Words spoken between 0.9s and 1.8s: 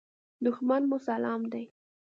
اسلام دی.